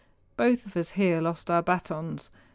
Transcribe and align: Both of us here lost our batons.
Both 0.35 0.65
of 0.65 0.75
us 0.75 0.89
here 0.97 1.21
lost 1.21 1.51
our 1.51 1.61
batons. 1.61 2.31